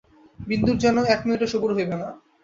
বিন্দুর 0.39 0.75
যেন 0.83 0.97
এক 1.13 1.19
মিনিটও 1.25 1.51
সবুর 1.51 1.71
সইবে 1.71 1.95
না। 1.95 2.07